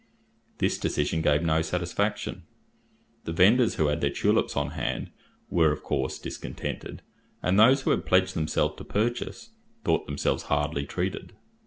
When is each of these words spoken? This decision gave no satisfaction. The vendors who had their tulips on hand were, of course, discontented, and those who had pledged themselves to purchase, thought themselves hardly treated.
This 0.57 0.79
decision 0.79 1.21
gave 1.21 1.43
no 1.43 1.61
satisfaction. 1.61 2.41
The 3.25 3.31
vendors 3.33 3.75
who 3.75 3.85
had 3.85 4.01
their 4.01 4.09
tulips 4.09 4.57
on 4.57 4.71
hand 4.71 5.11
were, 5.47 5.71
of 5.71 5.83
course, 5.83 6.17
discontented, 6.17 7.03
and 7.43 7.59
those 7.59 7.81
who 7.83 7.91
had 7.91 8.03
pledged 8.07 8.33
themselves 8.35 8.77
to 8.77 8.83
purchase, 8.83 9.51
thought 9.83 10.07
themselves 10.07 10.45
hardly 10.49 10.87
treated. 10.87 11.33